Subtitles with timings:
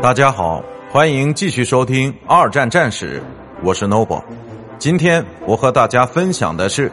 [0.00, 3.20] 大家好，欢迎继续收听《二战战史》，
[3.62, 4.22] 我是 Noble。
[4.78, 6.90] 今天我和大家分享的是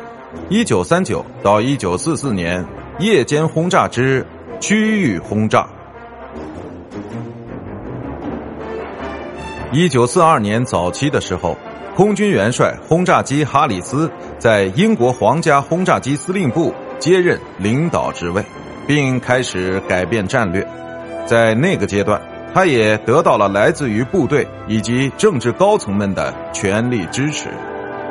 [0.49, 2.65] 1939到1944年
[2.99, 4.25] 夜间轰炸之
[4.59, 5.69] 区域轰炸。
[9.71, 11.55] 1942年早期的时候，
[11.95, 18.43] 空军元帅轰炸机哈里斯在英国皇家轰炸机司令部接任领导职位，
[18.87, 20.67] 并开始改变战略。
[21.25, 22.21] 在那个阶段。
[22.55, 27.49] 他也得到了来自于部队以及政治高层们的全力支持。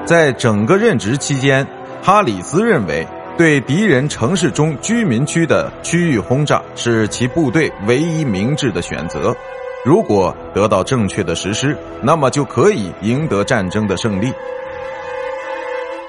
[0.04, 1.66] 在整个任职期间，
[2.02, 3.06] 哈里斯认为
[3.38, 9.34] 对敌人城市中居民区的区域轰炸是其部队唯一明智的选择。
[9.82, 14.30] 如果得到正确的实施，那么就可以赢得战争的胜利。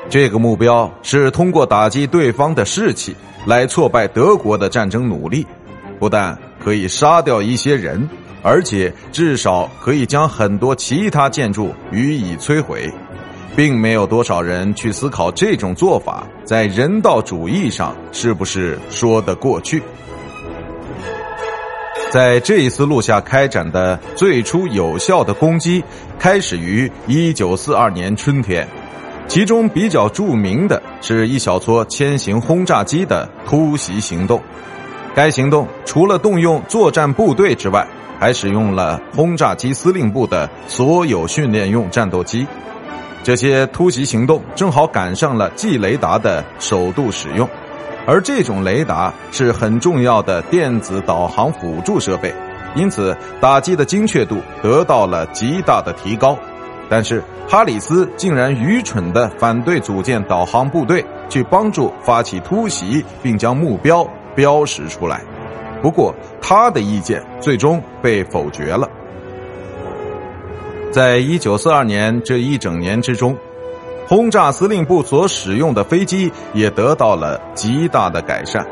[0.10, 5.46] 这个目标是通过打击对方的士气来挫败德国的战争努力，
[6.00, 8.08] 不但可以杀掉一些人。
[8.48, 12.88] 而且至少可以将很多其他建筑予以摧毁，
[13.56, 19.82] 并没有多少人去思考这种做法在人道主义上是不是说得过去。
[22.12, 25.84] 在这一思路下开展的最初有效的攻击，
[26.20, 28.68] 开始于一九四二年春天，
[29.28, 34.42] 其中比较著名的是一小撮轻型轰炸机的突袭行动。
[35.14, 37.88] 该行动除了动用作战部队之外，
[38.20, 42.46] 还使用了轰炸机司令部的所有训练用战斗机，
[43.24, 47.50] 这些突袭行动正好赶上了 G 雷达的首度使用，
[48.06, 52.34] 而这种雷达是很重要的电子导航辅助设备，
[52.76, 56.38] 因此打击的精确度得到了极大的提高。
[56.90, 65.22] 但是哈里斯竟然愚蠢地反对组建导航部队去帮助发起突袭，并将目标标识出来。
[65.82, 68.90] 不过，他的意见最终被否决了。
[70.92, 73.36] 在一九四二年这一整年之中，
[74.08, 78.66] 轰炸司令部所使用的飞机也得到了极大的改善，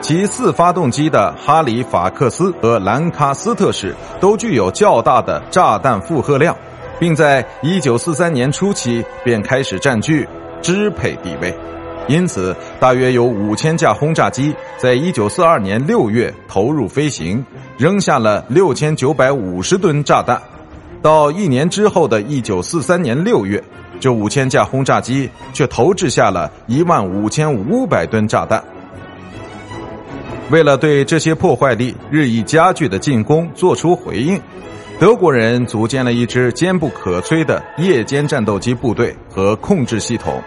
[0.00, 6.56] 其四发动机的哈里法克斯和兰卡斯特式都具有较大的炸弹负荷量，
[6.98, 10.26] 并在一九四三年初期便开始占据
[10.62, 11.54] 支配地位。
[12.08, 17.44] 因此，大约有五千架轰炸机在一九四二年六月投入飞行，
[17.76, 20.40] 扔下了六千九百五十吨炸弹。
[21.02, 23.62] 到一年之后的一九四三年六月，
[23.98, 28.62] 这五千架轰炸机却投掷下了一万五千五百吨炸弹。
[30.50, 34.40] 为了对这些破坏力日益加剧的进攻做出回应，
[34.98, 40.42] 德国人组建了一支坚不可摧的夜间战斗机部队和控制系统。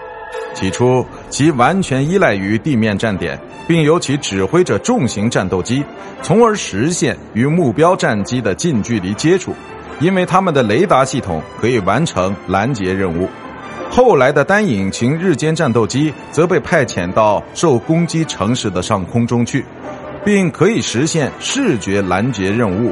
[0.55, 5.83] 起初，其完全依赖于地面站点，并由其指挥着重型战斗机，
[6.23, 9.53] 从而实现与目标战机的近距离接触，
[9.99, 13.29] 因为他们的雷达系统可以完成拦截任务。
[13.91, 19.63] 后来的单引擎日间战斗机则被派遣到受攻击城市的上空中去，
[20.25, 22.91] 并可以实现视觉拦截任务。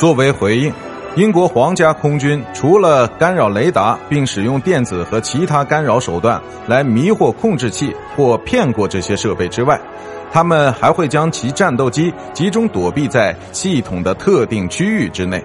[0.00, 0.72] 作为回应。
[1.14, 9.78] 英国皇家空军除了干扰雷达，并使用电子和其他干扰手段来迷惑控制器或骗过这些设备之外，
[10.32, 15.44] 他们还会将其战斗机集中躲避在系统的特定区域之内。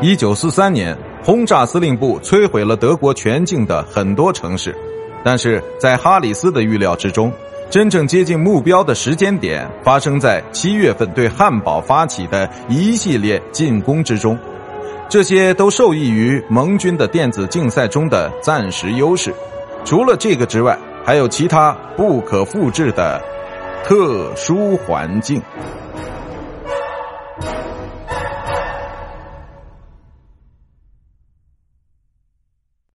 [0.00, 4.72] 一九四三年，轰炸司令部摧毁了德国全境的很多城市，
[5.24, 7.32] 但是在哈里斯的预料之中。
[7.70, 14.36] 真正接近目标的时间点发生在七月份对汉堡发起的一系列进攻之中，
[15.08, 19.32] 这些都受益于盟军的电子竞赛中的暂时优势。
[19.84, 23.22] 除了这个之外，还有其他不可复制的
[23.84, 25.40] 特殊环境。